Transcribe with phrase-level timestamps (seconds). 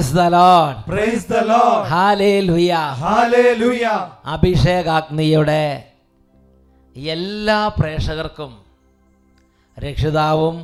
[0.00, 3.84] Praise the lord praise the lord hallelujah hallelujah
[4.26, 5.64] അഭിഷേകാഗ്നിയുടെ
[6.96, 8.52] എല്ലാ പ്രേക്ഷകർക്കും
[9.76, 10.56] രക്ഷിതാവും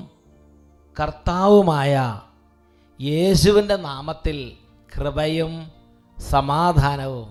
[0.97, 1.95] കർത്താവുമായ
[3.01, 4.39] യേശുവിന്റെ നാമത്തിൽ
[4.95, 5.53] കൃപയും
[6.19, 7.29] സമാധാനവും.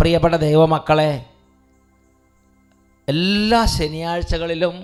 [0.00, 1.12] പ്രിയപ്പെട്ട ദൈവമക്കളെ
[3.08, 4.76] എല്ലാ ശനിയാഴ്ചകളിലും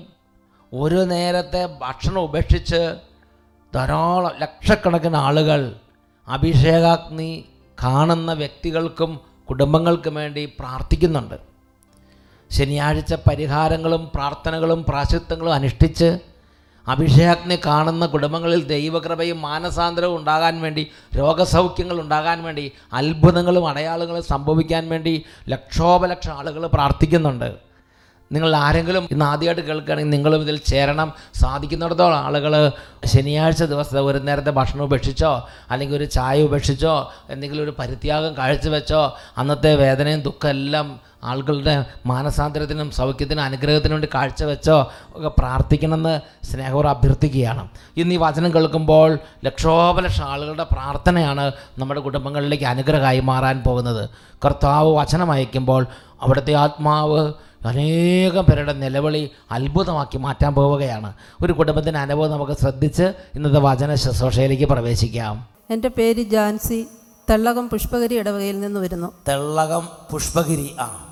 [0.73, 2.83] ഒരു നേരത്തെ ഭക്ഷണം ഉപേക്ഷിച്ച്
[3.75, 5.75] ധാരാളം ലക്ഷക്കണക്കിന് ആളുകൾ
[6.29, 7.45] അഭിഷേകാഗ്നി
[7.83, 11.39] കാണുന്ന വ്യക്തികൾക്കും കുടുംബങ്ങൾക്കും വേണ്ടി പ്രാർത്ഥിക്കുന്നുണ്ട്.
[12.51, 16.19] ശനിയാഴ്ച പരിഹാരങ്ങളും പ്രാർത്ഥനകളും പ്രാശസ്ത്യങ്ങളും അനുഷ്ഠിച്ച്
[16.89, 26.33] അഭിഷേകാഗ്നി കാണുന്ന കുടുംബങ്ങളിൽ ദൈവകൃപയും മാനസാന്തരവും ഉണ്ടാകാൻ വേണ്ടി രോഗസൗഖ്യങ്ങൾ ഉണ്ടാകാൻ വേണ്ടി അത്ഭുതങ്ങളും അടയാളങ്ങളും സംഭവിക്കാൻ വേണ്ടി ലക്ഷോപലക്ഷം
[26.33, 27.72] ആളുകൾ പ്രാർത്ഥിക്കുന്നുണ്ട്.
[28.33, 31.13] നിങ്ങൾ ആരെങ്കിലും ഇന്ന് ആദ്യമായിട്ട് കേൾക്കുകയാണെങ്കിൽ നിങ്ങളും ഇതിൽ ചേരണം.
[31.35, 32.73] സാധിക്കുന്നിടത്തോളം ആളുകൾ
[33.05, 39.75] ശനിയാഴ്ച ദിവസം ഒരു നേരത്തെ ഭക്ഷണം ഉപേക്ഷിച്ചോ അല്ലെങ്കിൽ ഒരു ചായ ഉപേക്ഷിച്ചോ എന്തെങ്കിലും ഒരു പരിത്യാഗം കാഴ്ചവെച്ചോ അന്നത്തെ
[39.75, 47.69] വേദനയും ദുഃഖം എല്ലാം ആളുകളുടെ മാനസാന്തരത്തിനും സൗഖ്യത്തിനും അനുഗ്രഹത്തിനും വേണ്ടി കാഴ്ചവെച്ചോ ഒക്കെ പ്രാർത്ഥിക്കണമെന്ന് സ്നേഹവർ അഭ്യർത്ഥിക്കുകയാണ്.
[47.97, 54.11] ഇന്ന് ഈ വചനം കേൾക്കുമ്പോൾ ലക്ഷോപലക്ഷം ആളുകളുടെ പ്രാർത്ഥനയാണ് നമ്മുടെ കുടുംബങ്ങളിലേക്ക് അനുഗ്രഹമായി മാറാൻ പോകുന്നത്.
[54.45, 55.87] കർത്താവ് വചനം അയക്കുമ്പോൾ
[56.23, 57.33] അവിടുത്തെ ആത്മാവ്
[57.67, 61.13] അനേകം പേരുടെ നിലവിളി അത്ഭുതമാക്കി മാറ്റാൻ പോവുകയാണ്.
[61.45, 63.03] ഒരു കുടുംബത്തിന്റെ അനുഭവം നമുക്ക് ശ്രദ്ധിച്ച്
[63.35, 65.49] ഇന്നത്തെ വചന ശുശ്രൂഷയിലേക്ക് പ്രവേശിക്കാം.
[65.71, 66.87] എന്റെ പേര് ജാൻസി.
[67.31, 69.13] തെള്ളകം പുഷ്പഗിരി ഇടവകയിൽ നിന്ന് വരുന്നു.
[69.29, 71.09] തെള്ളകം പുഷ്പഗിരി ആ.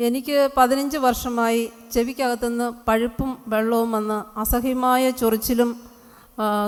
[0.00, 5.80] എനിക്ക് പതിനഞ്ച് വർഷമായി ചെവിക്കകത്തുനിന്ന് പഴുപ്പും വെള്ളവും വന്ന് അസഹ്യമായ ചൊറിച്ചിലും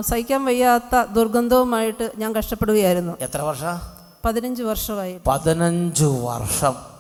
[0.01, 3.13] സഹിക്കാൻ വയ്യാത്ത ദുർഗന്ധവുമായിട്ട് ഞാൻ കഷ്ടപ്പെടുകയായിരുന്നു.
[3.21, 3.79] എത്ര വർഷം?
[4.25, 5.19] പതിനഞ്ച് വർഷമായി.
[5.27, 6.96] പതിനഞ്ച് വർഷം.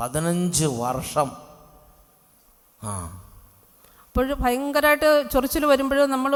[0.00, 1.30] പതിനഞ്ച് വർഷം.
[2.82, 2.92] ആ.
[4.04, 6.32] അപ്പോഴും ഭയങ്കരമായിട്ട് ചൊറിച്ചിൽ വരുമ്പോഴും നമ്മൾ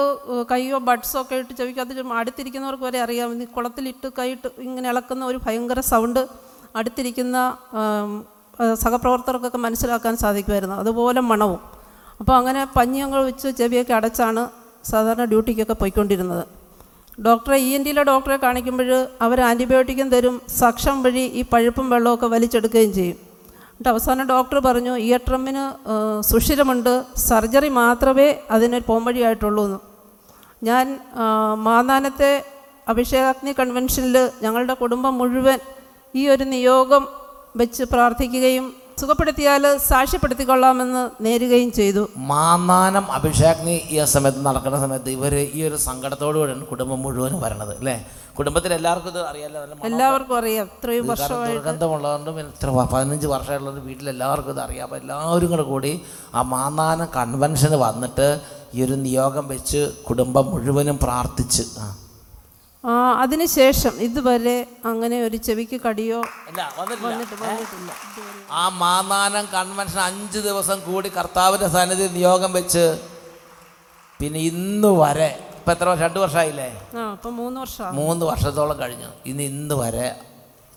[0.51, 3.43] കൈയോ ബഡ്സോ ഒക്കെ ഇട്ട് ചെവിക്കകത്ത് അടുത്തിരിക്കുന്നവർക്ക് വരെ അറിയാം.
[3.43, 6.29] ഈ കുളത്തിലിട്ട് കൈയിട്ട് ഇങ്ങനെ ഇളക്കുന്ന ഒരു ഭയങ്കര സൗണ്ട്
[6.77, 7.57] അടുത്തിരിക്കുന്ന
[8.75, 10.77] സഹപ്രവർത്തകർക്കൊക്കെ മനസ്സിലാക്കാൻ സാധിക്കുമായിരുന്നു.
[10.77, 11.61] അതുപോലെ മണവും.
[12.21, 14.49] അപ്പോൾ അങ്ങനെ പഞ്ഞിയങ്ങൾ വെച്ച് ചെവിയൊക്കെ അടച്ചാണ്
[14.85, 16.45] സാധാരണ ഡ്യൂട്ടിക്കൊക്കെ പോയിക്കൊണ്ടിരുന്നത്.
[17.27, 22.93] ഡോക്ടറെ ഇ എൻ ടിയിലെ ഡോക്ടറെ കാണിക്കുമ്പോൾ അവർ ആന്റിബയോട്ടിക്കും തരും സക്ഷം വഴി ഈ പഴുപ്പും വെള്ളമൊക്കെ വലിച്ചെടുക്കുകയും
[22.93, 23.34] ചെയ്യും.
[23.75, 25.65] എന്നിട്ട് അവസാനം ഡോക്ടർ പറഞ്ഞു ഇയർ ട്രമ്മിന്
[26.31, 26.93] സുഷിരമുണ്ട്.
[27.29, 29.79] സർജറി മാത്രമേ അതിനൊരു പോംവഴിയായിട്ടുള്ളൂ എന്ന്.
[30.69, 30.87] ഞാൻ
[31.67, 32.33] മാന്നാനത്തെ
[32.93, 35.59] അഭിഷേകാഗ്നി കൺവെൻഷനിൽ ഞങ്ങളുടെ കുടുംബം മുഴുവൻ
[36.15, 37.05] ഈ ഒരു നിയോഗം
[37.61, 38.65] വെച്ച് പ്രാർത്ഥിക്കുകയും
[39.01, 42.03] സുഖപ്പെടുത്തിയാൽ സാക്ഷ്യപ്പെടുത്തിക്കൊള്ളാമെന്ന് നേരുകയും ചെയ്തു.
[42.33, 47.97] മാന്നാനം അഭിഷേക്നി ഈ സമയത്ത് നടക്കുന്ന സമയത്ത് ഇവർ ഈ ഒരു സങ്കടത്തോടു കൂടിയാണ് കുടുംബം മുഴുവൻ വരണത് അല്ലേ?
[48.35, 49.59] കുടുംബത്തിൽ എല്ലാവർക്കും ഇത് അറിയാലോ
[49.89, 50.67] എല്ലാവർക്കും അറിയാം.
[50.73, 54.85] ഇത്രയും വർഷമായി ദുർഗന്ധമുള്ളതുകൊണ്ടും ഇത്ര പതിനഞ്ച് വർഷമുള്ളത് വീട്ടിൽ എല്ലാവർക്കും ഇത് അറിയാം.
[54.85, 55.93] അപ്പോൾ എല്ലാവരും കൂടെ കൂടി
[56.35, 58.27] ആ മാന്നാനം കൺവെൻഷന് വന്നിട്ട്
[58.75, 61.65] ഈ ഒരു നിയോഗം വെച്ച് കുടുംബം മുഴുവനും പ്രാർത്ഥിച്ച്.
[61.79, 61.87] ആ.
[63.21, 66.19] അതിനുശേഷം ഇതുവരെ അങ്ങനെ ഒരു ചെവിക്ക് കടിയോ
[67.05, 67.91] വന്നിട്ടില്ല.
[68.53, 72.85] ആ മാന്നാനം കൺവെൻഷൻ അഞ്ച് ദിവസം കൂടി കർത്താവിന്റെ സന്നിധി നിയോഗം വെച്ച്
[74.21, 75.31] പിന്നെ ഇന്ന് വരെ
[75.65, 76.05] ഇപ്പം എത്ര വർഷം?
[76.05, 76.89] രണ്ട് വർഷമായില്ലേ?
[77.31, 79.07] മൂന്ന് വർഷം മൂന്ന് വർഷത്തോളം കഴിഞ്ഞു.
[79.27, 80.21] ഇന്ന് ഇന്ന് വരെ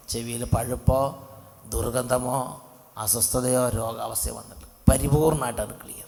[0.10, 1.00] ചെവിയിൽ പഴുപ്പോ
[1.66, 2.62] ദുർഗന്ധമോ
[2.98, 4.66] അസ്വസ്ഥതയോ രോഗാവസ്ഥയോ വന്നിട്ട്
[5.62, 6.08] അത് ക്ലിയർ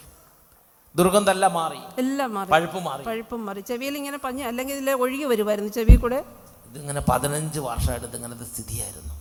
[0.96, 1.78] ദുർഗന്ധമെല്ലാം മാറി.
[1.98, 2.50] എല്ലാം മാറി.
[2.50, 3.02] പഴുപ്പ് മാറി.
[3.02, 3.60] പഴുപ്പും മാറി.
[3.60, 6.24] ചെവിയിൽ ഇങ്ങനെ പഞ്ഞ അല്ലെങ്കിൽ ഇതിലെ ഒഴുകി വരുമായിരുന്നു ചെവി കൂടെ?
[6.70, 9.14] ഇതിങ്ങനെ പതിനഞ്ച് വർഷമായിട്ട് ഇതിങ്ങനത്തെ സ്ഥിതിയായിരുന്നു.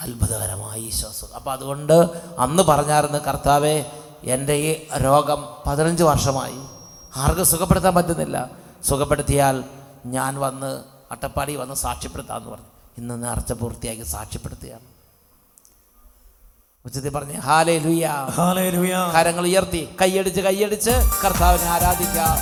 [0.00, 1.34] അത്ഭുതകരമായി ഈശ്വാസം.
[1.34, 1.92] അപ്പം അതുകൊണ്ട്
[2.38, 3.76] അന്ന് പറഞ്ഞായിരുന്നു കർത്താവെ
[4.22, 6.75] എന്റെ ഈ രോഗം പതിനഞ്ച് വർഷമായി.
[7.14, 8.50] ആർക്കും സുഖപ്പെടുത്താൻ പറ്റുന്നില്ല.
[8.88, 9.64] സുഖപ്പെടുത്തിയാൽ
[10.06, 12.70] ഞാൻ വന്ന് അട്ടപ്പാടി വന്ന് സാക്ഷ്യപ്പെടുത്താമെന്ന് പറഞ്ഞു.
[12.98, 14.86] ഇന്ന് നേർച്ച പൂർത്തിയാക്കി സാക്ഷ്യപ്പെടുത്തുകയാണ്
[16.86, 18.06] ഉച്ചത്തിൽ പറഞ്ഞു ഹാലേ ലുയ്യ
[18.38, 19.14] Hallelujah.
[19.16, 20.90] കരങ്ങൾ ഉയർത്തി കൈയടിച്ച് കൈയടിച്ച്
[21.24, 22.36] കർത്താവിനെ ആരാധിക്കാം.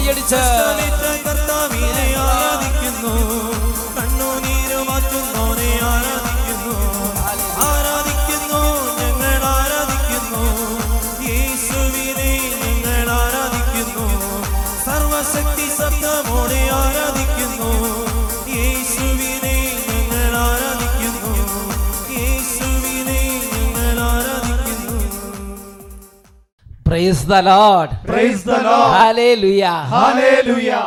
[0.00, 0.40] കൈയടിച്ച്
[1.24, 3.14] കർത്താവിനെ ആരാധിക്കുന്നു.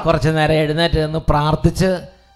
[0.05, 1.89] കുറച്ചു നേരം എഴുന്നേറ്റ് നിന്ന് പ്രാർത്ഥിച്ച്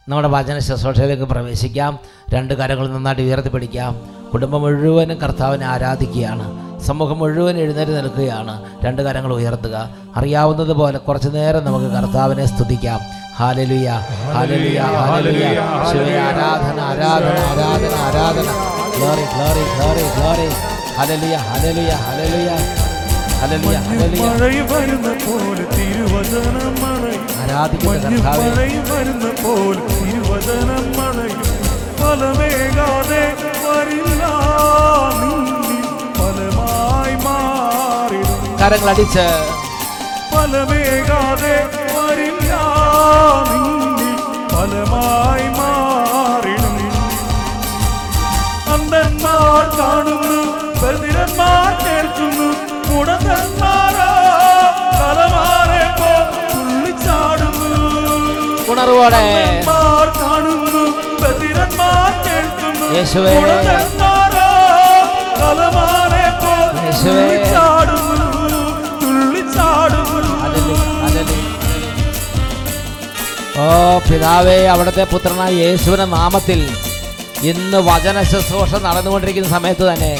[0.09, 1.99] നമ്മുടെ വചന ശുശ്രൂഷയിലേക്ക് പ്രവേശിക്കാം.
[2.33, 3.91] രണ്ട് കരങ്ങൾ നന്നായിട്ട് ഉയർത്തിപ്പിടിക്കാം
[4.33, 6.45] കുടുംബം മുഴുവനും കർത്താവിനെ ആരാധിക്കുകയാണ്.
[6.87, 8.55] സമൂഹം മുഴുവൻ എഴുന്നേറ്റ് നിൽക്കുകയാണ്.
[8.85, 9.89] രണ്ട് കരങ്ങൾ ഉയർത്തുക.
[10.17, 12.99] അറിയാവുന്നത് പോലെ കുറച്ചു നേരം നമുക്ക് കർത്താവിനെ സ്തുതിക്കാം.
[13.39, 13.89] ഹാലലുയ
[14.35, 14.79] ഹാലലുയ
[15.09, 15.49] ഹാലലുയ
[15.91, 18.47] ശിവയ ആരാധന ആരാധന ആരാധന ആരാധന.
[18.97, 20.47] Glory glory glory glory
[20.97, 22.84] hallelujah hallelujah hallelujah hallelujah hallelujah മഴ
[24.71, 26.75] വരുന്ന പോലെ തിരുവചനം
[28.89, 29.81] വരുന്ന പോലെ
[31.99, 33.33] ഫലമേകാതെ
[33.65, 34.23] വരില്ല
[36.17, 38.57] ഫലമായി മാറിടും.
[38.61, 39.27] കരങ്ങളടിച്ച്.
[40.31, 41.55] ഫലമേകാതെ
[41.95, 42.53] വരില്ല
[43.49, 44.17] നിന്നിൽ.
[44.49, 46.75] ഫലമായി മാറിടും.
[48.73, 50.24] അന്തന്മാർ കാണുന്നു
[59.05, 60.11] ബദിരന്മാർ
[62.95, 63.33] യേശുവേ.
[73.57, 73.65] ഓ
[74.07, 76.59] പിതാവേ അവിടുത്തെ പുത്രനായ യേശുവിന്റെ നാമത്തിൽ
[77.43, 80.13] ഇന്ന് വചന ശുശ്രൂഷ നടന്നുകൊണ്ടിരിക്കുന്ന സമയത്ത് തന്നെ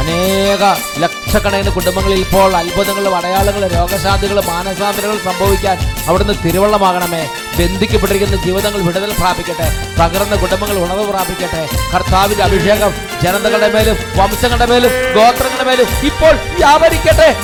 [0.00, 0.62] അനേക
[1.02, 5.76] ലക്ഷക്കണക്കിന് കുടുംബങ്ങളിൽ ഇപ്പോൾ അത്ഭുതങ്ങളും അടയാളങ്ങളും രോഗശാന്തികളും മാനസാന്തരങ്ങളും സംഭവിക്കാൻ
[6.08, 7.22] അവിടുന്ന് തിരുവള്ളമാകണമേ.
[7.58, 9.68] ബന്ധിക്കപ്പെട്ടിരിക്കുന്ന ജീവിതങ്ങൾ വിടുതൽ പ്രാപിക്കട്ടെ.
[10.00, 11.62] തകർന്ന കുടുംബങ്ങൾ ഉണർവ് പ്രാപിക്കട്ടെ.
[11.94, 17.36] കർത്താവിന്റെ അഭിഷേകം ജനതകളുടെ മേലും വംശങ്ങളുടെ മേലും ഗോത്രങ്ങളുടെ മേലും ഇപ്പോൾ വ്യാപരിക്കട്ടെ.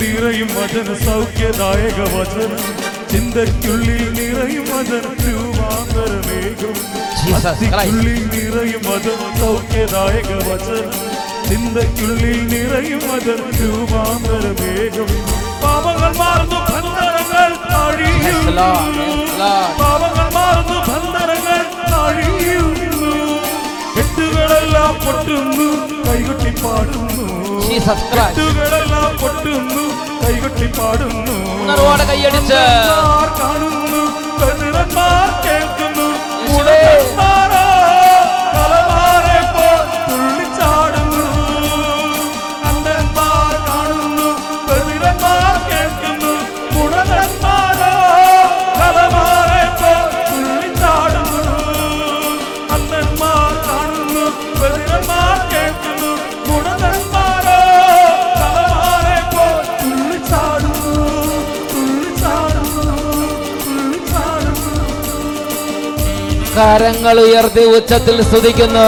[0.00, 2.62] നിറയും വചന സൗഖ്യദായക വചനം.
[3.12, 6.76] ചിന്തയ്ക്കുള്ളിൽ നിറയും വചന രൂപാന്തരമേകും.
[8.34, 10.90] നിറയും വചന സൗഖ്യദായക വചനം.
[11.48, 15.10] ചിന്തയ്ക്കുള്ളിൽ നിറയും വചന രൂപാന്തരമേകും.
[15.62, 16.73] പാപങ്ങൾ മാറുന്നു
[17.84, 19.40] Lord.
[19.80, 21.60] പാപങ്ങൾ മാറുന്നു ബന്ധനങ്ങൾ
[22.02, 23.12] അഴിയുന്നു
[23.96, 25.66] കെട്ടുകളെല്ലാം പൊട്ടുന്നു
[26.06, 27.26] കൈകൊട്ടി പാടുന്നു.
[28.36, 29.84] കെട്ടുകളെല്ലാം പൊട്ടുന്നു
[30.24, 31.36] കൈകൊട്ടി പാടുന്നു.
[32.10, 32.62] കൈയടിച്ച്.
[33.40, 34.02] കാണുന്നു
[35.44, 36.06] കേൾക്കുന്നു.
[66.64, 68.84] കരങ്ങൾ ഉയർത്തി ഉച്ചത്തിൽ സ്തുതിക്കുന്നു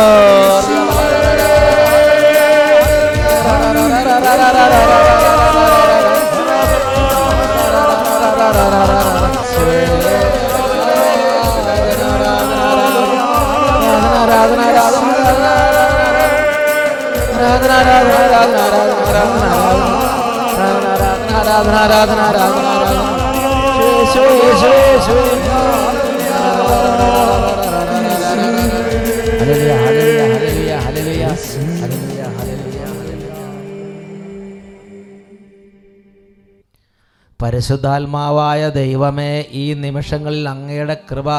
[14.18, 14.60] ആരാധന
[21.36, 22.60] ആരാധന ആരാധന ആരാധന
[23.80, 25.16] യേശു
[37.42, 41.30] പരിശുദ്ധാത്മാവായ ദൈവമേ ഈ നിമിഷങ്ങളിൽ അങ്ങയുടെ കൃപ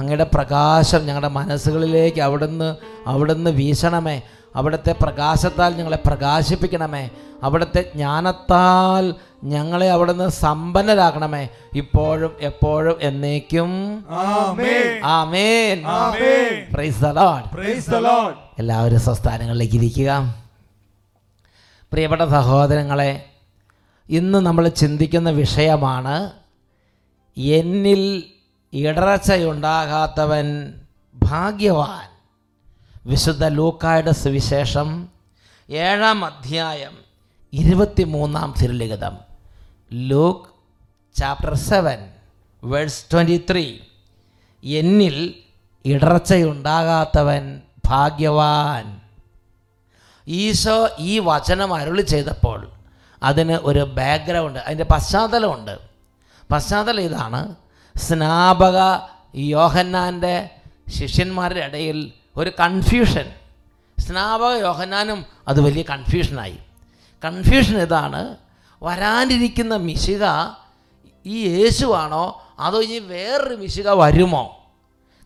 [0.00, 2.76] അങ്ങയുടെ പ്രകാശം ഞങ്ങളുടെ മനസ്സുകളിലേക്ക് അവിടുന്ന്
[3.06, 4.22] അവിടുന്ന് വീശണമേ.
[4.56, 7.10] അവിടുത്തെ പ്രകാശത്താൽ ഞങ്ങളെ പ്രകാശിപ്പിക്കണമേ.
[7.42, 9.14] അവിടുത്തെ ജ്ഞാനത്താൽ
[9.44, 11.48] ഞങ്ങളെ അവിടുന്ന് സമ്പന്നരാക്കണമേ.
[11.74, 14.04] ഇപ്പോഴും എപ്പോഴും എന്നേക്കും.
[18.58, 20.34] എല്ലാവരും സംസ്ഥാനങ്ങളിലേക്ക് ഇരിക്കുക.
[21.92, 23.24] പ്രിയപ്പെട്ട സഹോദരങ്ങളെ
[24.08, 26.30] ഇന്ന് നമ്മൾ ചിന്തിക്കുന്ന വിഷയമാണ്
[27.36, 28.22] എന്നിൽ
[28.72, 30.74] ഇടർച്ചയുണ്ടാകാത്തവൻ
[31.14, 32.08] ഭാഗ്യവാൻ.
[33.06, 35.08] വിശുദ്ധ ലൂക്കായുടെ സുവിശേഷം
[35.70, 36.98] ഏഴാം അധ്യായം
[37.52, 39.27] ഇരുപത്തിമൂന്നാം തിരുലിഖിതം.
[39.92, 40.48] Luke
[41.18, 42.10] chapter seven
[42.64, 43.78] verse twenty three.
[44.64, 45.34] എന്നിൽ
[45.84, 49.00] ഇടർച്ചയുണ്ടാകാത്തവൻ ഭാഗ്യവാൻ.
[50.28, 52.70] ഈശോ ഈ വചനം അരുളി ചെയ്തപ്പോൾ
[53.22, 55.78] അതിന് ഒരു ബാക്ക്ഗ്രൗണ്ട് അതിന്റെ പശ്ചാത്തലമുണ്ട്.
[56.52, 57.54] പശ്ചാത്തലം ഇതാണ്
[57.96, 60.50] സ്നാപക യോഹന്നാന്റെ
[60.88, 63.32] ശിഷ്യന്മാരുടെ ഇടയിൽ ഒരു കൺഫ്യൂഷൻ
[63.98, 66.58] സ്നാപക യോഹന്നാനും അത് വലിയ കൺഫ്യൂഷനായി
[67.24, 68.36] കൺഫ്യൂഷൻ ഇതാണ്
[68.82, 70.24] വരാനിരിക്കുന്ന മിശിക
[71.26, 72.42] ഈ യേശുവാണോ?
[72.60, 74.72] അതോ ഇനി വേറൊരു മിശിക വരുമോ?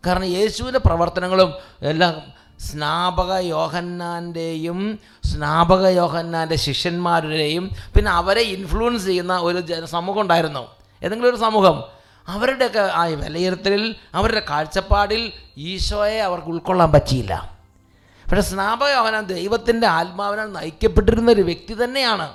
[0.07, 10.21] കാരണം യേശുവിന്റെ പ്രവർത്തനങ്ങളും എല്ലാം സ്നാപക യോഹന്നാന്റെയും സ്നാപക യോഹന്നാന്റെ ശിഷ്യന്മാരുടെയും പിന്നെ അവരെ ഇൻഫ്ലുവൻസ് ചെയ്യുന്ന ഒരു സമൂഹം
[10.21, 10.67] ഉണ്ടായിരുന്നു.
[11.03, 11.83] ഏതെങ്കിലും ഒരു സമൂഹം.
[12.27, 17.57] അവരുടെയൊക്കെ ആ വിലയിരുത്തലിൽ അവരുടെ കാഴ്ചപ്പാടിൽ ഈശോയെ അവർക്ക് ഉൾക്കൊള്ളാൻ പറ്റിയില്ല.
[18.25, 22.33] പക്ഷേ സ്നാപക യോഹന്നാൻ ദൈവത്തിന്റെ ആത്മാവിനാൽ നയിക്കപ്പെട്ടിരുന്ന ഒരു വ്യക്തി തന്നെയാണ്.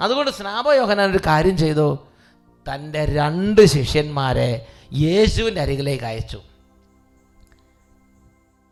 [0.00, 1.98] അതുകൊണ്ട് സ്നാപയോഹനാൻ ഒരു കാര്യം ചെയ്തു.
[2.74, 6.42] തന്റെ രണ്ട് ശിഷ്യന്മാരെ യേശുവിന്റെ അരികിലേക്ക് അയച്ചു.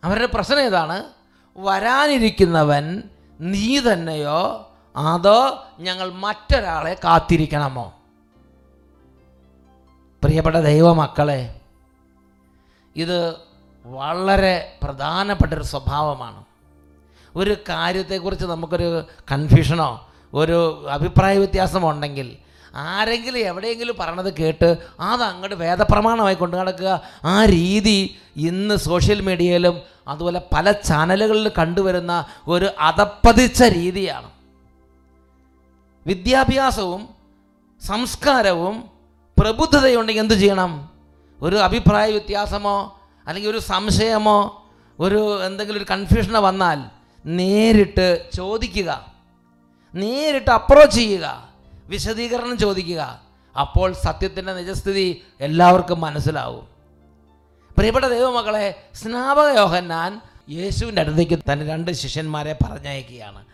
[0.04, 1.04] അവരുടെ പ്രശ്നം ഏതാണ്?
[1.56, 3.02] വരാനിരിക്കുന്നവൻ
[3.40, 4.70] നീ തന്നെയോ?
[4.96, 7.94] അതോ ഞങ്ങൾ മറ്റൊരാളെ കാത്തിരിക്കണമോ?
[10.24, 11.60] പ്രിയപ്പെട്ട ദൈവമക്കളെ
[12.96, 13.36] ഇത്
[13.86, 16.44] വളരെ പ്രധാനപ്പെട്ടൊരു സ്വഭാവമാണ്.
[17.36, 22.36] ഒരു കാര്യത്തെക്കുറിച്ച് നമുക്കൊരു കൺഫ്യൂഷനോ ഒരു അഭിപ്രായ വ്യത്യാസമുണ്ടെങ്കിൽ
[22.74, 27.00] ആരെങ്കിലും എവിടെയെങ്കിലും പറഞ്ഞത് കേട്ട് അത് അങ്ങോട്ട് വേദപ്രമാണമായി കൊണ്ടു നടക്കുക.
[27.24, 34.30] ആ രീതി ഇന്ന് സോഷ്യൽ മീഡിയയിലും അതുപോലെ പല ചാനലുകളിലും കണ്ടുവരുന്ന ഒരു അതപ്പതിച്ച രീതിയാണ്.
[36.06, 37.08] വിദ്യാഭ്യാസവും
[37.86, 38.84] സംസ്കാരവും
[39.38, 40.90] പ്രബുദ്ധതയുണ്ടെങ്കിൽ എന്തു ചെയ്യണം?
[41.42, 44.66] ഒരു അഭിപ്രായ വ്യത്യാസമോ അല്ലെങ്കിൽ ഒരു സംശയമോ
[45.00, 46.82] ഒരു എന്തെങ്കിലും ഒരു കൺഫ്യൂഷനോ വന്നാൽ
[47.26, 49.17] നേരിട്ട് ചോദിക്കുക.
[49.94, 51.48] നേരിട്ട് അപ്രോച്ച് ചെയ്യുക
[51.86, 53.20] വിശദീകരണം ചോദിക്കുക.
[53.60, 56.68] അപ്പോൾ സത്യത്തിന്റെ നിജസ്ഥിതി എല്ലാവർക്കും മനസ്സിലാവും.
[57.78, 63.44] പ്രിയപ്പെട്ട ദൈവമക്കളെ സ്നാപക യോഹന്നാൻ യേശുവിന്റെ അടുത്തേക്ക് തന്റെ രണ്ട് ശിഷ്യന്മാരെ പറഞ്ഞയക്കുകയാണ്.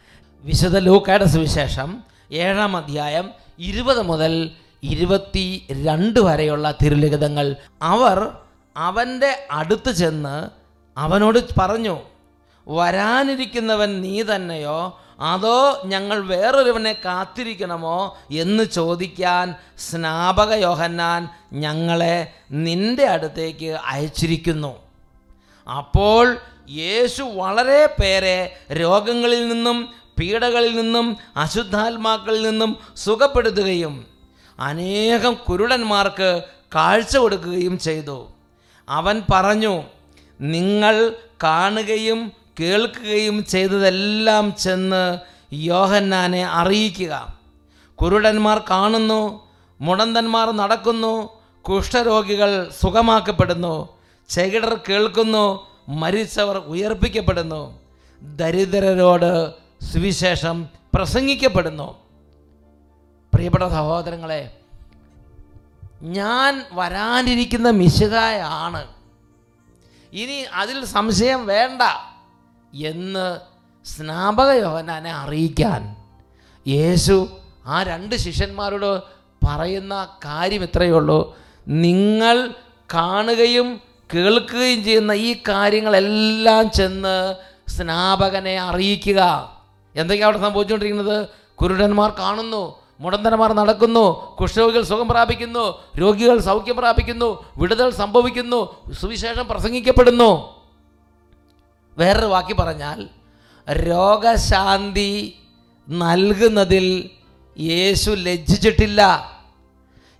[0.44, 4.50] വിശുദ്ധ ലൂക്കയുടെ സുവിശേഷം ഏഴാം അധ്യായം ഇരുപത് മുതൽ
[4.82, 8.36] ഇരുപത്തി രണ്ട് വരെയുള്ള തിരുലിഖിതങ്ങൾ അവർ
[8.76, 10.48] അവന്റെ അടുത്ത് ചെന്ന്
[10.98, 11.98] അവനോട് പറഞ്ഞു
[12.68, 15.00] വരാനിരിക്കുന്നവൻ നീ തന്നെയോ?
[15.20, 24.74] അതോ ഞങ്ങൾ വേറൊരുവനെ കാത്തിരിക്കണമോ എന്ന് ചോദിക്കാൻ സ്നാപക യോഹന്നാൻ ഞങ്ങളെ നിന്റെ അടുത്തേക്ക് അയച്ചിരിക്കുന്നു.
[25.78, 26.36] അപ്പോൾ
[26.68, 34.06] യേശു വളരെ പേരെ രോഗങ്ങളിൽ നിന്നും പീഡകളിൽ നിന്നും അശുദ്ധാത്മാക്കളിൽ നിന്നും സുഖപ്പെടുത്തുകയും
[34.60, 36.42] അനേകം കുരുടന്മാർക്ക്
[36.74, 38.28] കാഴ്ച കൊടുക്കുകയും ചെയ്തു.
[38.88, 39.82] അവൻ പറഞ്ഞു
[40.40, 45.04] നിങ്ങൾ കാണുകയും കേൾക്കുകയും ചെയ്തതെല്ലാം ചെന്ന്
[45.52, 47.14] യോഹന്നാനെ അറിയിക്കുക.
[47.98, 49.20] കുരുടന്മാർ കാണുന്നു
[49.80, 51.14] മുടന്തന്മാർ നടക്കുന്നു
[51.64, 53.74] കുഷ്ഠരോഗികൾ സുഖമാക്കപ്പെടുന്നു
[54.28, 55.44] ചെകിടർ കേൾക്കുന്നു
[56.02, 57.62] മരിച്ചവർ ഉയർപ്പിക്കപ്പെടുന്നു
[58.22, 59.32] ദരിദ്രരോട്
[59.92, 60.56] സുവിശേഷം
[60.94, 61.88] പ്രസംഗിക്കപ്പെടുന്നു.
[63.32, 64.42] പ്രിയപ്പെട്ട സഹോദരങ്ങളെ
[66.18, 68.82] ഞാൻ വരാനിരിക്കുന്ന മിശുകായാണ്
[70.12, 71.82] ഇനി അതിൽ സംശയം വേണ്ട.
[72.74, 73.38] എന്ന്
[73.84, 75.96] സ്നാപക യോഹനാനെ അറിയിക്കാൻ
[76.68, 77.28] യേശു
[77.66, 79.02] ആ രണ്ട് ശിഷ്യന്മാരോട്
[79.46, 81.38] പറയുന്ന കാര്യം ഇത്രയേ ഉള്ളൂ.
[81.68, 82.54] നിങ്ങൾ
[82.94, 83.80] കാണുകയും
[84.14, 87.34] കേൾക്കുകയും ചെയ്യുന്ന ഈ കാര്യങ്ങളെല്ലാം ചെന്ന്
[87.70, 89.52] സ്നാപകനെ അറിയിക്കുക.
[89.96, 91.28] എന്തൊക്കെയാണ് അവിടെ സംഭവിച്ചുകൊണ്ടിരിക്കുന്നത്?
[91.54, 100.53] കുരുടന്മാർ കാണുന്നു മുടന്തന്മാർ നടക്കുന്നു കുഷ്ഠരോഗികൾ സുഖം പ്രാപിക്കുന്നു രോഗികൾ സൗഖ്യം പ്രാപിക്കുന്നു വിടുതൽ സംഭവിക്കുന്നു സുവിശേഷം പ്രസംഗിക്കപ്പെടുന്നു.
[101.98, 103.08] വേറൊരു വാക്കി പറഞ്ഞാൽ
[103.72, 105.38] രോഗശാന്തി
[105.88, 107.10] നൽകുന്നതിൽ
[107.58, 109.00] യേശു ലജ്ജിച്ചിട്ടില്ല.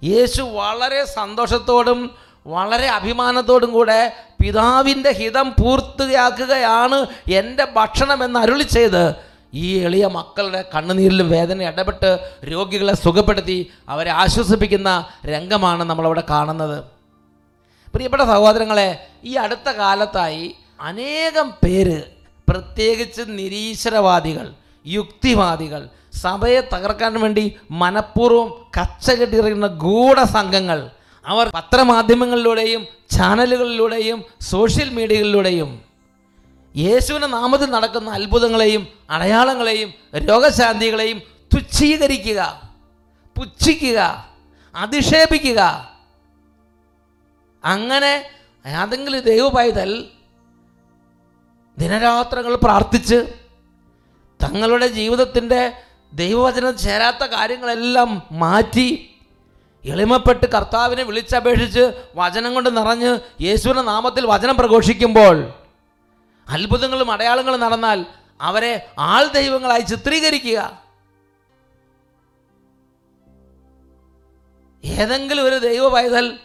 [0.05, 2.17] യേശു വളരെ സന്തോഷത്തോടും
[2.47, 9.15] വളരെ അഭിമാനത്തോടും കൂടെ പിതാവിന്റെ ഹിതം പൂർത്തിയാക്കുകയാണ് എന്റെ ഭക്ഷണം എന്ന് അരുളി ചെയ്ത്
[9.55, 16.85] ഈ എളിയ മക്കളുടെ കണ്ണുനീരിലും വേദന ഇടപെട്ട് രോഗികളെ സുഖപ്പെടുത്തി അവരെ ആശ്വസിപ്പിക്കുന്ന രംഗമാണ് നമ്മളവിടെ കാണുന്നത്.
[17.95, 22.03] പ്രിയപ്പെട്ട സഹോദരങ്ങളെ ഈ അടുത്ത കാലത്തായി അനേകം പേര്
[22.49, 24.53] പ്രത്യേകിച്ച് നിരീശ്വരവാദികൾ
[24.87, 30.91] യുക്തിവാദികൾ സഭയെ തകർക്കാൻ വേണ്ടി മനഃപൂർവം കച്ച ഗൂഢ ഗൂഢസംഘങ്ങൾ
[31.27, 35.85] അവർ പത്രമാധ്യമങ്ങളിലൂടെയും ചാനലുകളിലൂടെയും സോഷ്യൽ മീഡിയകളിലൂടെയും
[36.77, 41.19] യേശുവിന്റെ നാമത്തിൽ നടക്കുന്ന അത്ഭുതങ്ങളെയും അടയാളങ്ങളെയും രോഗശാന്തികളെയും
[41.55, 42.71] തുച്ഛീകരിക്കുക
[43.37, 44.29] പുച്ഛിക്കുക
[44.75, 45.61] അധിക്ഷേപിക്കുക.
[47.65, 48.25] അങ്ങനെ
[48.67, 50.05] ഏതെങ്കിലും ദൈവ പൈതൽ
[51.79, 53.25] ദിനരാത്രങ്ങൾ പ്രാർത്ഥിച്ച്
[54.41, 55.73] തങ്ങളുടെ ജീവിതത്തിന്റെ
[56.13, 59.11] ദൈവവചനം ചേരാത്ത കാര്യങ്ങളെല്ലാം മാറ്റി
[59.85, 65.53] എളിമപ്പെട്ട് കർത്താവിനെ വിളിച്ചപേക്ഷിച്ച് വചനം കൊണ്ട് നിറഞ്ഞ് യേശുവിന്റെ നാമത്തിൽ വചനം പ്രഘോഷിക്കുമ്പോൾ
[66.49, 68.07] അത്ഭുതങ്ങളും അടയാളങ്ങളും നടന്നാൽ
[68.41, 70.85] അവരെ ആൾ ദൈവങ്ങളായി ചിത്രീകരിക്കുക.
[74.85, 76.39] ഏതെങ്കിലും ഒരു ദൈവ പൈതൽ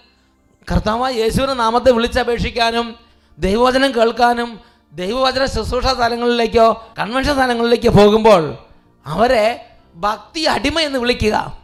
[0.71, 2.95] കർത്താവ് യേശുവിന്റെ നാമത്തെ വിളിച്ചപേക്ഷിക്കാനും
[3.37, 4.59] ദൈവവചനം കേൾക്കാനും
[4.91, 8.57] ദൈവവചന ശുശ്രൂഷ സ്ഥലങ്ങളിലേക്കോ കൺവെൻഷൻ സ്ഥലങ്ങളിലേക്കോ പോകുമ്പോൾ
[9.05, 11.59] അവരെ ഭക്തി അടിമ എന്ന് വിളിക്കുക.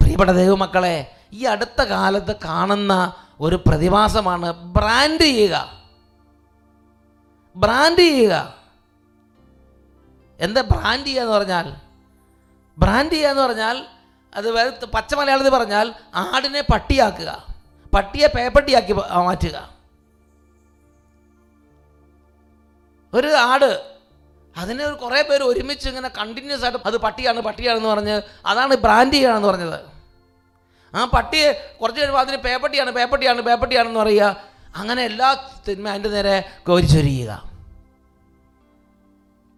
[0.00, 5.82] പ്രിയപ്പെട്ട ദൈവമക്കളെ ഈ അടുത്ത കാലത്ത് കാണുന്ന ഒരു പ്രതിഭാസമാണ് ബ്രാൻഡ് ചെയ്യുക.
[7.56, 8.54] ബ്രാൻഡ് ചെയ്യുക.
[10.40, 11.74] എന്താ ബ്രാൻഡ് ചെയ്യുക എന്ന് പറഞ്ഞാൽ?
[12.78, 13.86] ബ്രാൻഡ് ചെയ്യുക എന്ന് പറഞ്ഞാൽ
[14.34, 17.46] അത് പച്ച മലയാളത്തിൽ പറഞ്ഞാൽ ആടിനെ പട്ടിയാക്കുക.
[17.94, 19.71] പട്ടിയെ പേപ്പട്ടിയാക്കി മാറ്റുക.
[23.14, 23.92] ഒരു ആട്.
[24.56, 29.80] അതിനെ കുറേ പേര് ഒരുമിച്ച് ഇങ്ങനെ കണ്ടിന്യൂസ് ആയിട്ട് അത് പട്ടിയാണ് പട്ടിയാണെന്ന് പറഞ്ഞ് അതാണ് ബ്രാൻഡ് ചെയ്യുകയാണെന്ന് പറഞ്ഞത്.
[30.96, 34.36] ആ പട്ടിയെ കുറച്ച് കഴിയുമ്പോൾ അതിന് പേപ്പട്ടിയാണ് പേപ്പട്ടിയാണ് പേപ്പട്ടിയാണെന്ന് പറയുക.
[34.76, 37.52] അങ്ങനെ എല്ലാ തിന്മ അതിന്റെ നേരെ കോരിച്ചൊരിയുക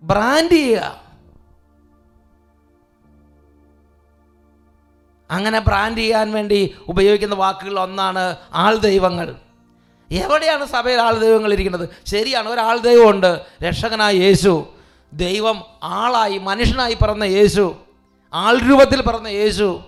[0.03, 1.05] ബ്രാൻഡ് ചെയ്യുക.
[5.31, 9.37] അങ്ങനെ ബ്രാൻഡ് ചെയ്യാൻ വേണ്ടി ഉപയോഗിക്കുന്ന വാക്കുകൾ ഒന്നാണ് ആൾ ദൈവങ്ങൾ
[10.13, 11.89] എവിടെയാണ് സഭയിൽ ആൾ ദൈവങ്ങൾ ഇരിക്കുന്നത്?
[12.07, 13.47] ശരിയാണ് ഒരാൾ ദൈവമുണ്ട്.
[13.63, 14.67] രക്ഷകനായ യേശു.
[15.13, 17.77] ദൈവം ആളായി മനുഷ്യനായി പറഞ്ഞ യേശു.
[18.35, 19.83] ആൾ രൂപത്തിൽ പറഞ്ഞ യേശു.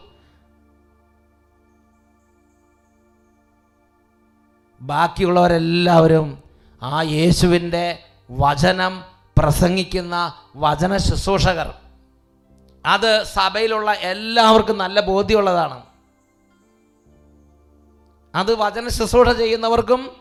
[4.80, 6.42] ബാക്കിയുള്ളവരെല്ലാവരും
[6.82, 7.99] ആ യേശുവിന്റെ
[8.30, 9.04] വചനം
[9.38, 11.75] പ്രസംഗിക്കുന്ന വചന ശുശ്രൂഷകർ.
[12.87, 15.86] അത് സഭയിലുള്ള എല്ലാവർക്കും നല്ല ബോധ്യമുള്ളതാണ്.
[18.37, 20.16] അത് വചന ശുശ്രൂഷ ചെയ്യുന്നവർക്കും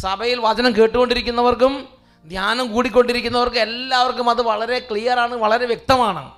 [0.00, 1.88] സഭയിൽ വചനം കേട്ടുകൊണ്ടിരിക്കുന്നവർക്കും
[2.26, 6.30] ധ്യാനം കൂടിക്കൊണ്ടിരിക്കുന്നവർക്കും എല്ലാവർക്കും അത് വളരെ ക്ലിയറാണ് വളരെ വ്യക്തമാണ്.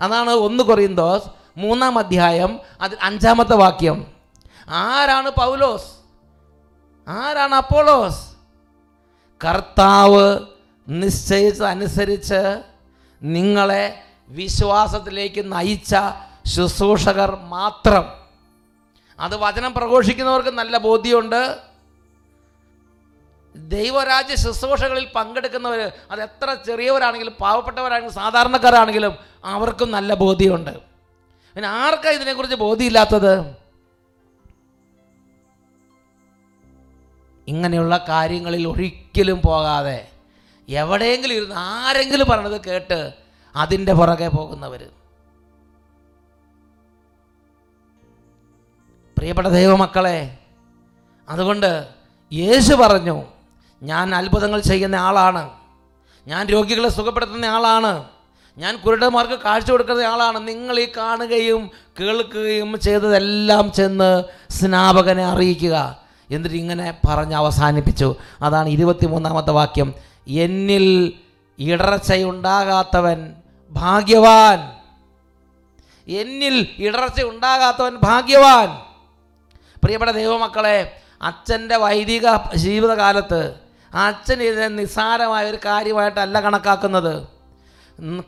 [0.00, 1.24] അതാണ് ഒന്ന് കൊറിയന്തോസ്
[1.56, 4.06] മൂന്നാം അധ്യായം അതിൽ അഞ്ചാമത്തെ വാക്യം.
[4.68, 5.86] ആരാണ് പൗലോസ്?
[7.08, 8.20] ആരാണ് അപ്പോളോസ്?
[9.44, 10.38] കർത്താവ്
[10.88, 12.62] നിശ്ചയിച്ചതനുസരിച്ച്
[13.22, 15.94] നിങ്ങളെ വിശ്വാസത്തിലേക്ക് നയിച്ച
[16.46, 18.19] ശുശ്രൂഷകർ മാത്രം.
[19.24, 21.42] അത് വചനം പ്രഘോഷിക്കുന്നവർക്ക് നല്ല ബോധ്യമുണ്ട്.
[23.74, 29.14] ദൈവരാജ്യ ശുശ്രൂഷകളിൽ പങ്കെടുക്കുന്നവർ അത് എത്ര ചെറിയവരാണെങ്കിലും പാവപ്പെട്ടവരാണെങ്കിലും സാധാരണക്കാരാണെങ്കിലും
[29.54, 30.74] അവർക്കും നല്ല ബോധ്യമുണ്ട്.
[31.56, 33.34] പിന്നെ ആർക്കാണ് ഇതിനെക്കുറിച്ച് ബോധ്യമില്ലാത്തത്?
[37.48, 39.98] ഇങ്ങനെയുള്ള കാര്യങ്ങളിൽ ഒരിക്കലും പോകാതെ
[40.68, 42.98] എവിടെയെങ്കിലും ഇരുന്ന് ആരെങ്കിലും പറയണത് കേട്ട്
[43.54, 44.82] അതിന്റെ പുറകെ പോകുന്നവർ
[49.20, 50.38] പ്രിയപ്പെട്ട ദൈവമക്കളെ
[51.28, 51.88] അതുകൊണ്ട്
[52.32, 53.22] യേശു പറഞ്ഞു
[53.82, 55.50] ഞാൻ അത്ഭുതങ്ങൾ ചെയ്യുന്ന ആളാണ്.
[56.26, 58.04] ഞാൻ രോഗികളെ സുഖപ്പെടുത്തുന്ന ആളാണ്.
[58.58, 60.48] ഞാൻ കുരുടന്മാർക്ക് കാഴ്ച കൊടുക്കുന്ന ആളാണ്.
[60.48, 65.96] നിങ്ങൾ ഈ കാണുകയും കേൾക്കുകയും ചെയ്തതെല്ലാം ചെന്ന് സ്നാപകനെ അറിയിക്കുക.
[66.30, 68.14] എന്നിട്ട് ഇങ്ങനെ പറഞ്ഞ് അവസാനിപ്പിച്ചു.
[68.42, 69.94] അതാണ് ഇരുപത്തിമൂന്നാമത്തെ വാക്യം.
[70.28, 71.12] എന്നിൽ
[71.58, 73.34] ഇടർച്ചയുണ്ടാകാത്തവൻ
[73.70, 74.72] ഭാഗ്യവാൻ.
[76.08, 78.89] എന്നിൽ ഇടർച്ച ഉണ്ടാകാത്തവൻ ഭാഗ്യവാൻ.
[79.82, 80.78] പ്രിയപ്പെട്ട ദൈവമക്കളെ
[81.22, 83.54] അച്ഛന്റെ വൈദിക ജീവിതകാലത്ത്
[83.94, 87.14] അച്ഛൻ ഇതിനെ നിസ്സാരമായ ഒരു കാര്യമായിട്ടല്ല കണക്കാക്കുന്നത്.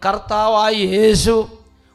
[0.06, 1.48] കർത്താവായ യേശു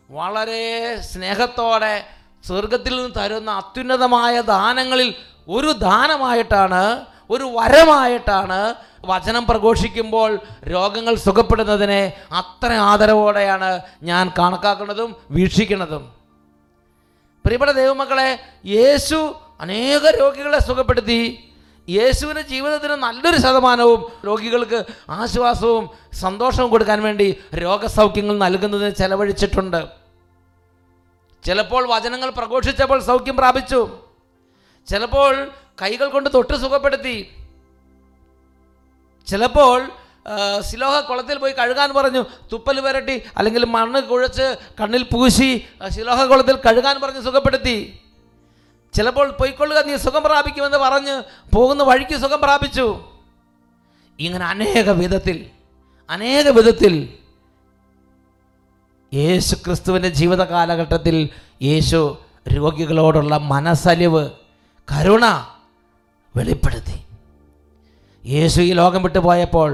[0.10, 0.66] വളരെ
[1.02, 2.06] സ്നേഹത്തോടെ
[2.48, 5.16] സ്വർഗത്തിൽ നിന്ന് തരുന്ന അത്യുന്നതമായ ദാനങ്ങളിൽ
[5.48, 16.04] ഒരു ദാനമായിട്ടാണ് ഒരു വരമായിട്ടാണ് വചനം പ്രഘോഷിക്കുമ്പോൾ രോഗങ്ങൾ സുഖപ്പെടുന്നതിനെ അത്ര ആദരവോടെയാണ് ഞാൻ കണക്കാക്കുന്നതും വീക്ഷിക്കുന്നതും.
[17.46, 18.30] പ്രിയപ്പെട്ട ദൈവമക്കളെ
[18.66, 19.20] യേശു
[19.60, 21.22] അനേക രോഗികളെ സുഖപ്പെടുത്തി.
[21.88, 25.84] യേശുവിന്റെ ജീവിതത്തിന് നല്ലൊരു ശതമാനവും രോഗികൾക്ക് ആശ്വാസവും
[26.22, 27.28] സന്തോഷവും കൊടുക്കാൻ വേണ്ടി
[27.64, 29.82] രോഗസൗഖ്യങ്ങൾ നൽകുന്നതിന് ചെലവഴിച്ചിട്ടുണ്ട്.
[31.46, 33.82] ചിലപ്പോൾ വചനങ്ങൾ പ്രഘോഷിച്ചപ്പോൾ സൗഖ്യം പ്രാപിച്ചു.
[34.88, 35.34] ചിലപ്പോൾ
[35.82, 37.18] കൈകൾ കൊണ്ട് തൊട്ട് സുഖപ്പെടുത്തി.
[39.28, 39.80] ചിലപ്പോൾ
[40.70, 44.48] സിലോഹ കുളത്തിൽ പോയി കഴുകാൻ പറഞ്ഞു തുപ്പൽ വരട്ടി അല്ലെങ്കിൽ മണ്ണ് കുഴച്ച്
[44.80, 45.52] കണ്ണിൽ പൂശി
[45.96, 47.78] സിലോഹ കുളത്തിൽ കഴുകാൻ പറഞ്ഞ് സുഖപ്പെടുത്തി.
[48.98, 51.16] ചിലപ്പോൾ പൊയ്ക്കൊള്ളുക നീ സുഖം പ്രാപിക്കുമെന്ന് പറഞ്ഞ്
[51.56, 52.86] പോകുന്ന വഴിക്ക് സുഖം പ്രാപിച്ചു.
[54.20, 55.38] ഇങ്ങനെ അനേക വിധത്തിൽ
[56.10, 56.94] അനേക വിധത്തിൽ
[59.14, 61.18] യേശു ക്രിസ്തുവിന്റെ ജീവിത കാലഘട്ടത്തിൽ
[61.70, 62.00] യേശു
[62.56, 64.24] രോഗികളോടുള്ള മനസ്സലിവ്
[64.88, 65.26] കരുണ
[66.36, 66.98] വെളിപ്പെടുത്തി.
[68.24, 69.72] യേശു ഈ ലോകം വിട്ടു പോയപ്പോൾ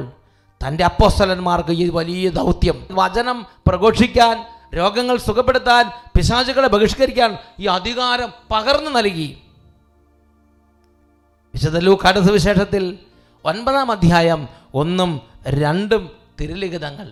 [0.61, 4.35] തന്റെ അപ്പോസ്തലന്മാർക്ക് ഈ വലിയ ദൗത്യം വചനം പ്രഘോഷിക്കാൻ
[4.75, 9.37] രോഗങ്ങൾ സുഖപ്പെടുത്താൻ പിശാചുകളെ ബഹിഷ്കരിക്കാൻ ഈ അധികാരം പകർന്നു നൽകി.
[11.53, 12.99] വിശുദ്ധ ലൂക്കാട് സുവിശേഷത്തിൽ
[13.45, 16.09] ഒൻപതാം അധ്യായം ഒന്നും രണ്ടും
[16.39, 17.11] തിരുലിഖിതങ്ങൾ.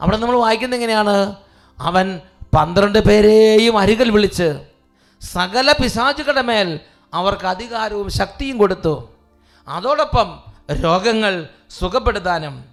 [0.00, 1.36] അവിടെ നമ്മൾ വായിക്കുന്നത് എങ്ങനെയാണ്?
[1.78, 2.20] അവൻ
[2.56, 4.48] പന്ത്രണ്ട് പേരെയും അരികിൽ വിളിച്ച്
[5.20, 6.80] സകല പിശാചുകളുടെ മേൽ
[7.14, 9.08] അവർക്ക് അധികാരവും ശക്തിയും കൊടുത്തു.
[9.68, 10.40] അതോടൊപ്പം
[10.82, 12.64] രോഗങ്ങൾ സുഖപ്പെടുത്താനും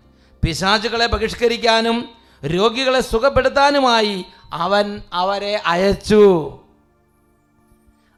[0.43, 2.09] പിശാചുകളെ ബഹിഷ്കരിക്കാനും
[2.45, 6.59] രോഗികളെ സുഖപ്പെടുത്താനുമായി അവൻ അവരെ അയച്ചു.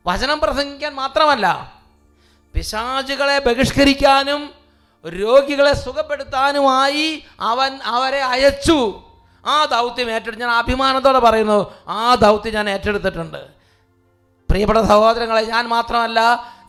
[0.07, 1.73] വചനം പ്രസംഗിക്കാൻ മാത്രമല്ല
[2.53, 4.51] പിശാചുകളെ ബഹിഷ്കരിക്കാനും
[5.07, 9.03] രോഗികളെ സുഖപ്പെടുത്താനുമായി അവൻ അവരെ അയച്ചു.
[9.45, 13.47] ആ ദൗത്യം ഏറ്റെടുത്ത് ഞാൻ അഭിമാനത്തോടെ പറയുന്നു ആ ദൗത്യം ഞാൻ ഏറ്റെടുത്തിട്ടുണ്ട്.
[14.49, 16.19] പ്രിയപ്പെട്ട സഹോദരങ്ങളെ ഞാൻ മാത്രമല്ല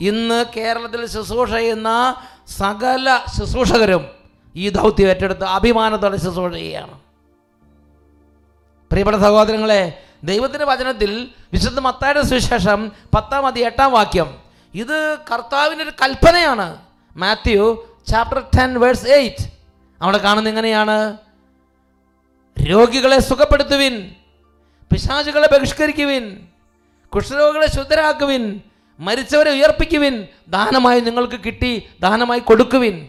[0.00, 2.16] ഇന്ന് കേരളത്തിൽ ശുശ്രൂഷ ചെയ്യുന്ന
[2.48, 4.06] സകല ശുശ്രൂഷകരും
[4.56, 7.09] ഈ ദൗത്യം ഏറ്റെടുത്ത് അഭിമാനത്തോടെ ശുശ്രൂഷ ചെയ്യുകയാണ്.
[8.90, 14.38] പ്രിയപ്പെട്ട സഹോദരങ്ങളെ ദൈവത്തിന്റെ വചനത്തിൽ വിശുദ്ധ മത്തായുടെ സുവിശേഷം പത്താം അതി എട്ടാം വാക്യം.
[14.74, 16.78] ഇത് കർത്താവിന്റെ ഒരു കൽപ്പനയാണ്.
[17.16, 19.52] Matthew chapter ten verse eight
[20.02, 21.16] അവിടെ കാണുന്ന എങ്ങനെയാണ്?
[22.62, 24.14] രോഗികളെ സുഖപ്പെടുത്തുവിൻ
[24.92, 26.48] പിശാചുകളെ ബഹിഷ്കരിക്കുവിൻ
[27.14, 28.60] കുഷ്ഠരോഗികളെ ശുദ്ധരാക്കുവിൻ
[29.00, 33.08] മരിച്ചവരെ ഉയർപ്പിക്കുവിൻ ദാനമായി നിങ്ങൾക്ക് കിട്ടി ദാനമായി കൊടുക്കുവിൻ.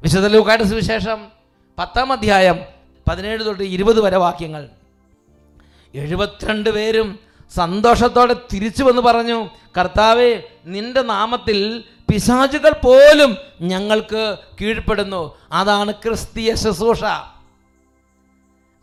[0.00, 1.28] വിശുദ്ധ ലൂക്കായുടെ സുവിശേഷം
[1.78, 2.75] പത്താം അധ്യായം
[3.08, 4.68] പതിനേഴ് തൊട്ട് ഇരുപത് വരെ വാക്യങ്ങൾ.
[5.94, 7.18] എഴുപത്തിരണ്ട് പേരും
[7.54, 15.38] സന്തോഷത്തോടെ തിരിച്ചു വന്ന് പറഞ്ഞു കർത്താവെ നിന്റെ നാമത്തിൽ പിശാചുകൾ പോലും ഞങ്ങൾക്ക് കീഴ്പ്പെടുന്നു.
[15.52, 17.04] അതാണ് ക്രിസ്തീയ ശുശ്രൂഷ.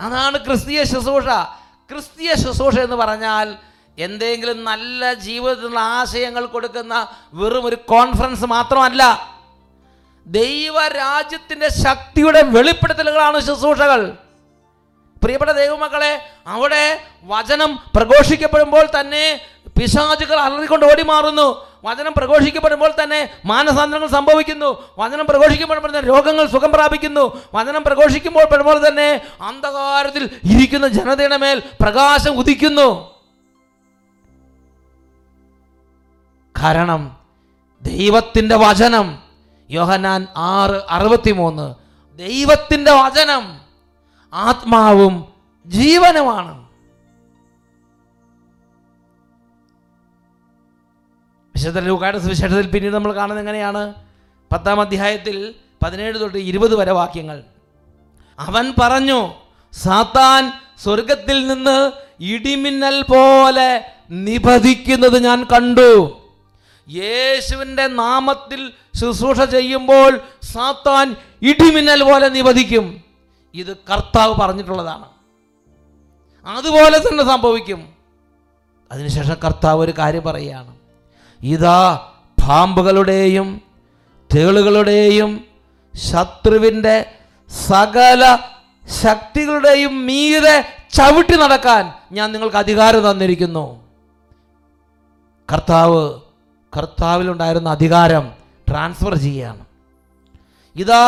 [0.02, 1.24] അതാണ് ക്രിസ്തീയ ശുശ്രൂഷ.
[1.92, 3.56] ക്രിസ്തീയ ശുശ്രൂഷ എന്ന് പറഞ്ഞാൽ
[4.00, 9.34] എന്തെങ്കിലും നല്ല ജീവിതത്തിലുള്ള ആശയങ്ങൾ കൊടുക്കുന്ന വെറും ഒരു കോൺഫറൻസ് മാത്രമല്ല.
[10.26, 14.18] ദൈവരാജ്യത്തിന്റെ ശക്തിയുടെ വെളിപ്പെടുത്തലുകളാണ് ശുശ്രൂഷകൾ.
[15.22, 19.42] പ്രിയപ്പെട്ട ദൈവമക്കളെ അവിടെ വചനം പ്രഘോഷിക്കപ്പെടുമ്പോൾ തന്നെ
[19.78, 24.70] പിശാചുകൾ അലറിക്കൊണ്ട് ഓടി മാറുന്നു വചനം പ്രഘോഷിക്കപ്പെടുമ്പോൾ തന്നെ മാനസാന്തരങ്ങൾ സംഭവിക്കുന്നു.
[24.98, 27.24] വചനം പ്രഘോഷിക്കപ്പെടുമ്പോൾ തന്നെ രോഗങ്ങൾ സുഖം പ്രാപിക്കുന്നു.
[27.54, 32.88] വചനം പ്രഘോഷിക്കുമ്പോൾ പെടുമ്പോൾ തന്നെ അന്ധകാരത്തിൽ ഇരിക്കുന്ന ജനതയുടെ മേൽ പ്രകാശം ഉദിക്കുന്നു.
[36.62, 37.18] കാരണം
[37.84, 39.23] ദൈവത്തിന്റെ വചനം
[39.72, 41.76] യോഹനാൻ ആറ് അറുപത്തിമൂന്ന്.
[42.18, 43.62] ദൈവത്തിന്റെ വചനം
[44.34, 45.34] ആത്മാവും
[45.66, 46.64] ജീവനുമാണ്.
[51.56, 53.94] വിശുദ്ധ ലൂക്കായുടെ സുവിശേഷത്തിൽ പിന്നീട് നമ്മൾ കാണുന്നത് എങ്ങനെയാണ്?
[54.52, 57.44] പത്താം അധ്യായത്തിൽ പതിനേഴ് തൊട്ട് ഇരുപത് വരെ വാക്യങ്ങൾ.
[58.40, 59.34] അവൻ പറഞ്ഞു
[59.74, 66.20] സാത്താൻ സ്വർഗത്തിൽ നിന്ന് ഇടിമിന്നൽ പോലെ നിപതിക്കുന്നത് ഞാൻ കണ്ടു.
[66.90, 73.02] യേശുവിന്റെ നാമത്തിൽ ശുശ്രൂഷ ചെയ്യുമ്പോൾ സാത്താൻ ഇടിമിന്നൽ പോലെ നിവധിക്കും.
[73.54, 75.06] ഇത് കർത്താവ് പറഞ്ഞിട്ടുള്ളതാണ്.
[76.58, 77.94] അതുപോലെ തന്നെ സംഭവിക്കും.
[78.92, 80.76] അതിനുശേഷം കർത്താവ് ഒരു കാര്യം പറയുകയാണ്.
[81.44, 82.12] ഇതാ
[82.48, 83.62] പാമ്പുകളുടെയും
[84.36, 85.46] തേളുകളുടെയും
[85.96, 87.12] ശത്രുവിന്റെ
[87.68, 88.38] സകല
[89.04, 93.84] ശക്തികളുടെയും മീതെ ചവിട്ടി നടക്കാൻ ഞാൻ നിങ്ങൾക്ക് അധികാരം തന്നിരിക്കുന്നു.
[95.52, 96.20] കർത്താവ്
[96.78, 99.66] കർത്താവിലുണ്ടായിരുന്ന അധികാരം ട്രാൻസ്ഫർ ചെയ്യുകയാണ്.
[100.76, 101.06] ഇതാ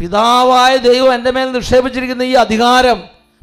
[0.00, 2.98] പിതാവായ ദൈവം എന്റെ മേൽ നിക്ഷേപിച്ചിരിക്കുന്ന ഈ അധികാരം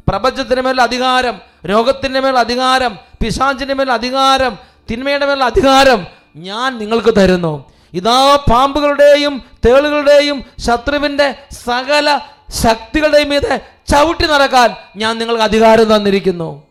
[0.08, 4.58] പ്രപഞ്ചത്തിന്റെ മേൽ അധികാരം രോഗത്തിന്റെ മേൽ അധികാരം പിശാചിന്റെ മേൽ അധികാരം
[4.90, 7.64] തിന്മയുടെ മേൽ അധികാരം ഞാൻ നിങ്ങൾക്ക് തരുന്നു.
[7.94, 16.62] ഇതാ പാമ്പുകളുടെയും തേളുകളുടെയും ശത്രുവിന്റെ സകല ശക്തികളുടെയും മീതെ ചവിട്ടി നടക്കാൻ ഞാൻ നിങ്ങൾക്ക് അധികാരം തന്നിരിക്കുന്നു.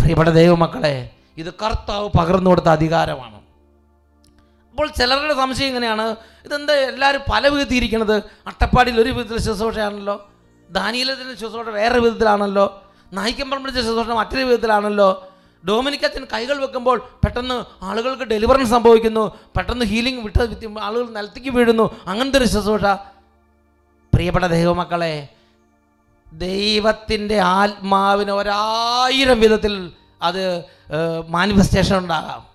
[0.00, 3.38] പ്രിയപ്പെട്ട ദൈവമക്കളെ ഇത് കർത്താവ് പകർന്നു കൊടുത്ത അധികാരമാണ്.
[4.70, 6.06] അപ്പോൾ ചിലരുടെ സംശയം ഇങ്ങനെയാണ്
[6.46, 8.16] ഇതെന്താ എല്ലാവരും പല വിധത്തിൽ ഇരിക്കണത്
[8.50, 10.16] അട്ടപ്പാടിയിൽ ഒരു വിധത്തിൽ ശുശ്രൂഷയാണല്ലോ
[10.70, 12.66] ദാനിയിലത്തിന്റെ ശുശ്രൂഷ വേറെ വിധത്തിലാണല്ലോ
[13.12, 15.08] നായിക്കമ്പറമ്പിളിച്ച ശുശ്രൂഷ മറ്റൊരു വിധത്തിലാണല്ലോ.
[15.64, 19.24] ഡോമിനിക്കച്ചൻ കൈകൾ വെക്കുമ്പോൾ പെട്ടെന്ന് ആളുകൾക്ക് ഡെലിവറൻസ് സംഭവിക്കുന്നു
[19.56, 20.36] പെട്ടെന്ന് ഹീലിംഗ് വിട്ട
[20.88, 22.84] ആളുകൾ നിലത്തേക്ക് വീഴുന്നു അങ്ങനത്തെ ഒരു ശുശ്രൂഷ.
[24.12, 25.14] പ്രിയപ്പെട്ട ദൈവമക്കളെ
[26.32, 29.74] ദൈവത്തിന്റെ ആത്മാവിന് ഒരായിരം വിധത്തിൽ
[30.22, 30.64] അത്
[31.28, 32.46] മാനിഫെസ്റ്റേഷൻ ഉണ്ടാകാം.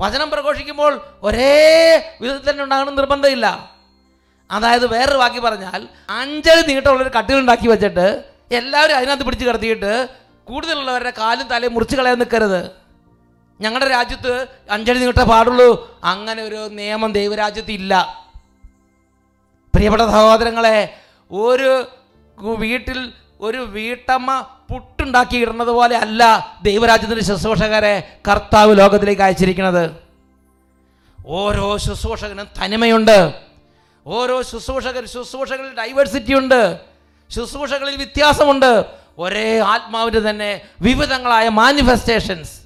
[0.00, 3.74] വചനം പ്രഘോഷിക്കുമ്പോൾ ഒരേ വിധത്തിൽ തന്നെ ഉണ്ടാകണം നിർബന്ധമില്ല.
[4.50, 10.08] അതായത് വേറൊരു വാക്കി പറഞ്ഞാൽ അഞ്ചടി നീട്ടമുള്ളൊരു കട്ടിലുണ്ടാക്കി വെച്ചിട്ട് എല്ലാവരും അതിനകത്ത് പിടിച്ച് കിടത്തിയിട്ട്
[10.44, 12.70] കൂടുതലുള്ളവരുടെ കാലും തലയും മുറിച്ച് കളയാൻ നിൽക്കരുത്.
[13.60, 16.00] ഞങ്ങളുടെ രാജ്യത്ത് അഞ്ചടി നീട്ടേ പാടുള്ളൂ.
[16.04, 18.24] അങ്ങനെ ഒരു നിയമം ദൈവരാജ്യത്ത് ഇല്ല.
[19.74, 20.98] പ്രിയപ്പെട്ട സഹോദരങ്ങളെ
[21.30, 21.84] ഒരു
[22.38, 29.90] വീട്ടിൽ ഒരു വീട്ടമ്മ പുട്ടുണ്ടാക്കി ഇടുന്നത് പോലെ അല്ല ദൈവരാജ്യത്തിന്റെ ശുശ്രൂഷകരെ കർത്താവ് ലോകത്തിലേക്ക് അയച്ചിരിക്കുന്നത്.
[31.26, 33.40] ഓരോ ശുശ്രൂഷകനും തനിമയുണ്ട്.
[34.06, 36.80] ഓരോ ശുശ്രൂഷകർ ശുശ്രൂഷകളിൽ ഡൈവേഴ്സിറ്റി ഉണ്ട്.
[37.30, 38.84] ശുശ്രൂഷകളിൽ വ്യത്യാസമുണ്ട്.
[39.18, 42.60] ഒരേ ആത്മാവിന്റെ തന്നെ വിവിധങ്ങളായ മാനിഫെസ്റ്റേഷൻസ്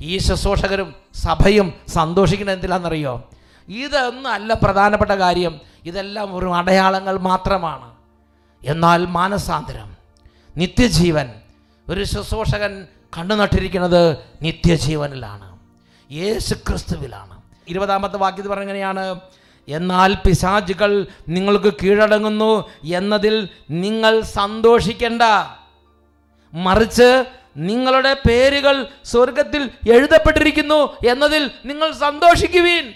[0.00, 3.30] ഈ ശുശ്രൂഷകരും സഭയും സന്തോഷിക്കുന്നത് എന്തിലാണെന്നറിയോ?
[3.68, 5.60] ഇതൊന്നും അല്ല പ്രധാനപ്പെട്ട കാര്യം.
[5.84, 7.94] ഇതെല്ലാം ഒരു അടയാളങ്ങൾ മാത്രമാണ്.
[8.64, 9.93] എന്നാൽ മാനസാന്തരം.
[10.56, 11.30] നിത്യജീവൻ.
[11.88, 12.86] ഒരു ശുശ്രൂഷകൻ
[13.18, 15.58] കണ്ണു നട്ടിരിക്കുന്നത് നിത്യജീവനിലാണ്.
[16.12, 19.20] യേശു ക്രിസ്തുവിലാണ് ഇരുപതാമത്തെ വാക്യത്തിൽ പറഞ്ഞെങ്ങനെയാണ്
[19.68, 25.22] എന്നാൽ പിശാചുകൾ നിങ്ങൾക്ക് കീഴടങ്ങുന്നു എന്നതിൽ നിങ്ങൾ സന്തോഷിക്കേണ്ട.
[26.54, 27.24] മറിച്ച്
[27.56, 32.92] നിങ്ങളുടെ പേരുകൾ സ്വർഗത്തിൽ എഴുതപ്പെട്ടിരിക്കുന്നു എന്നതിൽ നിങ്ങൾ സന്തോഷിക്കുവീൻ.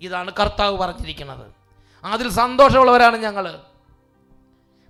[0.00, 1.46] ഇതാണ് കർത്താവ് പറഞ്ഞിരിക്കുന്നത്.
[2.04, 3.67] അതിൽ സന്തോഷമുള്ളവരാണ് ഞങ്ങൾ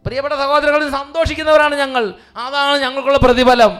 [0.04, 2.14] പ്രിയപ്പെട്ട സഹോദരങ്ങളിൽ സന്തോഷിക്കുന്നവരാണ് ഞങ്ങൾ.
[2.36, 3.70] അതാണ് ഞങ്ങൾക്കുള്ള പ്രതിഫലം.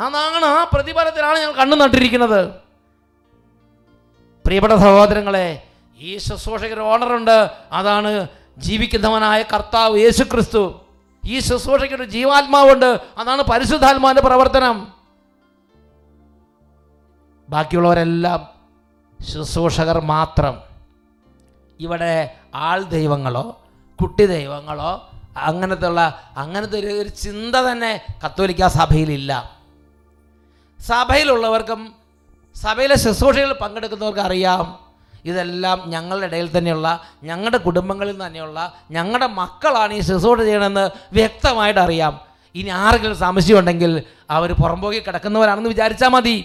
[0.00, 2.50] അതാണ് ആ പ്രതിഫലത്തിലാണ് ഞങ്ങൾ കണ്ണു നട്ടിരിക്കുന്നത്.
[4.46, 5.62] പ്രിയപ്പെട്ട സഹോദരങ്ങളെ
[5.98, 10.80] ഈ ശുശ്രൂഷകർ ഓണറുണ്ട് അതാണ് ജീവിക്കുന്നവനായ കർത്താവ് യേശു ക്രിസ്തു
[11.26, 13.00] ഈ ശുശ്രൂഷയ്ക്ക് ഒരു ജീവാത്മാവുണ്ട്.
[13.18, 14.92] അതാണ് പരിശുദ്ധാത്മാവിന്റെ പ്രവർത്തനം.
[17.48, 18.46] ബാക്കിയുള്ളവരെല്ലാം
[19.32, 20.60] ശുശ്രൂഷകർ മാത്രം.
[21.80, 23.60] ഇവിടെ ആൾ ദൈവങ്ങളോ
[24.00, 24.92] കുട്ടി ദൈവങ്ങളോ
[25.36, 26.02] അങ്ങനത്തെ ഉള്ള
[26.36, 27.92] അങ്ങനത്തെ ഒരു ഒരു ചിന്ത തന്നെ
[28.24, 29.32] കത്തോലിക്ക സഭയിലില്ല.
[30.80, 31.80] സഭയിലുള്ളവർക്കും
[32.56, 34.64] സഭയിലെ ശുശ്രൂഷകളിൽ പങ്കെടുക്കുന്നവർക്ക് അറിയാം
[35.24, 36.88] ഇതെല്ലാം ഞങ്ങളുടെ ഇടയിൽ തന്നെയുള്ള
[37.24, 38.58] ഞങ്ങളുടെ കുടുംബങ്ങളിൽ തന്നെയുള്ള
[38.90, 42.14] ഞങ്ങളുടെ മക്കളാണ് ഈ ശുശ്രൂഷ ചെയ്യണമെന്ന് വ്യക്തമായിട്ട് അറിയാം
[42.54, 43.92] ഇനി ആരെങ്കിലും സംശയമുണ്ടെങ്കിൽ
[44.30, 46.36] അവർ പുറമ്പോക്കി കിടക്കുന്നവരാണെന്ന് വിചാരിച്ചാൽ മതി.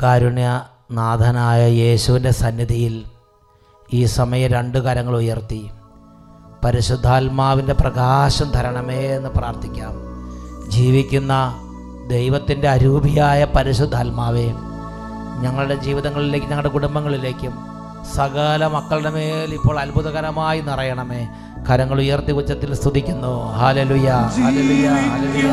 [0.00, 0.48] ദിവ്യകാരുണ്യ
[0.90, 2.94] നാഥനായ യേശുവിന്റെ സന്നിധിയിൽ
[3.92, 5.60] ഈ സമയം രണ്ട് കരങ്ങൾ ഉയർത്തി.
[6.64, 9.92] പരിശുദ്ധാത്മാവിന്റെ പ്രകാശം തരണമേ എന്ന് പ്രാർത്ഥിക്കാം.
[10.70, 11.34] ജീവിക്കുന്ന
[12.10, 14.46] ദൈവത്തിന്റെ അരൂപിയായ പരിശുദ്ധാത്മാവേ
[15.42, 17.54] ഞങ്ങളുടെ ജീവിതങ്ങളിലേക്ക് ഞങ്ങളുടെ കുടുംബങ്ങളിലേക്കും
[18.16, 21.22] സകല മക്കളുടെ മേൽ ഇപ്പോൾ അത്ഭുതകരമായി നിറയണമേ.
[21.68, 23.34] കരങ്ങൾ ഉയർത്തി ഉച്ചത്തിൽ സ്തുതിക്കുന്നു.
[23.60, 24.10] ഹാലലുയ
[24.40, 25.50] ഹാലലുയ ഹാലലുയ